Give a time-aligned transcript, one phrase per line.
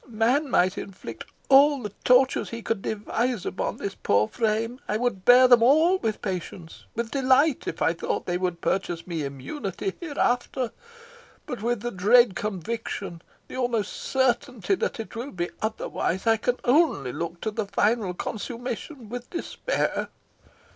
[0.09, 4.79] Man might inflict all the tortures he could devise upon this poor frame.
[4.87, 9.05] I would bear them all with patience, with delight, if I thought they would purchase
[9.05, 10.71] me immunity hereafter!
[11.45, 16.57] But with the dread conviction, the almost certainty, that it will be otherwise, I can
[16.63, 20.09] only look to the final consummation with despair!"